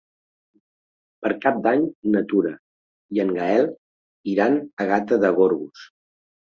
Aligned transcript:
Per 1.25 1.31
Cap 1.43 1.59
d'Any 1.67 1.85
na 2.15 2.25
Tura 2.33 2.55
i 3.19 3.25
en 3.27 3.37
Gaël 3.39 3.71
iran 4.35 4.61
a 4.85 4.93
Gata 4.95 5.25
de 5.27 5.35
Gorgos. 5.41 5.89